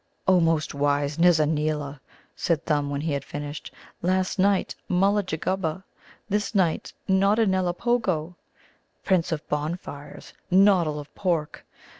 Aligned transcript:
"O 0.27 0.39
most 0.39 0.73
wise 0.73 1.19
Nizza 1.19 1.45
neela!" 1.45 2.01
said 2.35 2.65
Thumb 2.65 2.89
when 2.89 3.01
he 3.01 3.11
had 3.13 3.23
finished. 3.23 3.71
"Last 4.01 4.39
night 4.39 4.73
Mulla 4.89 5.21
jugguba; 5.21 5.83
this 6.27 6.55
night 6.55 6.91
Nodda 7.07 7.45
nellipogo" 7.45 8.33
(Prince 9.03 9.31
of 9.31 9.47
Bonfires, 9.47 10.33
Noddle 10.49 10.99
of 10.99 11.13
Pork). 11.13 11.63